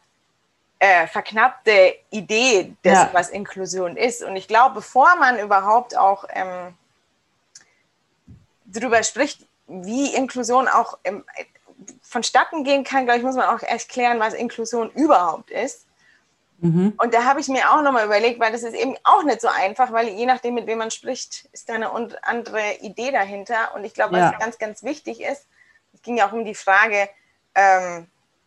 äh, 0.79 1.07
verknappte 1.07 1.95
Idee 2.11 2.75
dessen, 2.85 3.07
ja. 3.07 3.11
was 3.13 3.31
Inklusion 3.31 3.97
ist. 3.97 4.23
Und 4.23 4.37
ich 4.37 4.49
glaube, 4.49 4.77
bevor 4.77 5.17
man 5.17 5.39
überhaupt 5.39 5.97
auch 5.97 6.25
ähm, 6.31 6.75
darüber 8.67 9.03
spricht, 9.03 9.47
wie 9.67 10.15
Inklusion 10.15 10.69
auch 10.69 10.99
im, 11.03 11.25
vonstatten 12.03 12.65
gehen 12.65 12.85
kann, 12.85 13.05
glaube 13.05 13.19
ich, 13.19 13.25
muss 13.25 13.37
man 13.37 13.49
auch 13.49 13.63
erklären, 13.63 14.21
was 14.21 14.35
Inklusion 14.35 14.91
überhaupt 14.91 15.51
ist. 15.51 15.87
Mhm. 16.59 16.95
Und 16.97 17.13
da 17.13 17.25
habe 17.25 17.41
ich 17.41 17.49
mir 17.49 17.71
auch 17.71 17.83
nochmal 17.83 18.07
überlegt, 18.07 18.41
weil 18.41 18.53
das 18.53 18.63
ist 18.63 18.75
eben 18.75 18.97
auch 19.05 19.23
nicht 19.25 19.41
so 19.41 19.49
einfach, 19.49 19.93
weil 19.93 20.09
je 20.09 20.27
nachdem, 20.27 20.55
mit 20.55 20.67
wem 20.67 20.79
man 20.79 20.91
spricht, 20.91 21.49
ist 21.53 21.69
da 21.69 21.75
eine 21.75 21.91
andere 22.23 22.75
Idee 22.81 23.11
dahinter. 23.11 23.75
Und 23.75 23.85
ich 23.85 23.93
glaube, 23.93 24.15
was 24.15 24.33
ja. 24.33 24.39
ganz, 24.39 24.59
ganz 24.59 24.83
wichtig 24.83 25.21
ist, 25.21 25.47
es 25.93 26.03
ging 26.03 26.17
ja 26.17 26.29
auch 26.29 26.33
um 26.33 26.45
die 26.45 26.55
Frage, 26.55 27.09
ähm, 27.55 28.07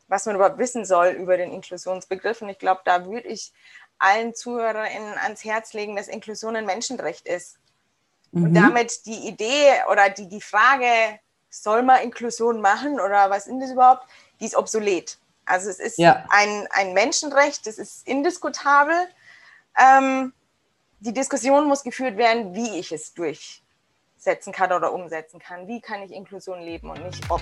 was 0.10 0.26
man 0.26 0.36
überhaupt 0.36 0.58
wissen 0.58 0.84
soll 0.84 1.10
über 1.10 1.38
den 1.38 1.54
Inklusionsbegriff. 1.54 2.42
Und 2.42 2.50
ich 2.50 2.60
glaube, 2.60 2.82
da 2.84 3.06
würde 3.06 3.30
ich 3.30 3.54
allen 4.00 4.34
ZuhörerInnen 4.34 5.18
ans 5.20 5.46
Herz 5.46 5.74
legen, 5.74 5.96
dass 5.96 6.08
Inklusion 6.08 6.56
ein 6.56 6.66
Menschenrecht 6.66 7.28
ist. 7.28 7.58
Mhm. 8.32 8.44
Und 8.44 8.54
damit 8.56 9.06
die 9.06 9.28
Idee 9.28 9.72
oder 9.90 10.10
die, 10.10 10.28
die 10.28 10.42
Frage, 10.42 10.88
soll 11.50 11.84
man 11.84 12.02
Inklusion 12.02 12.62
machen 12.62 13.00
oder 13.00 13.30
was 13.30 13.48
ist 13.48 13.60
das 13.60 13.72
überhaupt, 13.72 14.08
die 14.40 14.46
ist 14.46 14.56
obsolet. 14.56 15.18
Also 15.46 15.70
es 15.70 15.80
ist 15.80 15.98
ja. 15.98 16.26
ein, 16.30 16.68
ein 16.72 16.94
Menschenrecht, 16.94 17.66
das 17.66 17.78
ist 17.78 18.08
indiskutabel. 18.08 19.08
Ähm, 19.78 20.34
die 21.00 21.14
Diskussion 21.14 21.68
muss 21.68 21.84
geführt 21.84 22.18
werden, 22.18 22.54
wie 22.54 22.78
ich 22.78 22.92
es 22.92 23.14
durchsetzen 23.14 24.54
kann 24.54 24.72
oder 24.72 24.94
umsetzen 24.94 25.40
kann. 25.40 25.68
Wie 25.68 25.82
kann 25.82 26.04
ich 26.04 26.12
Inklusion 26.12 26.62
leben 26.62 26.90
und 26.90 27.04
nicht 27.04 27.24
ob. 27.32 27.42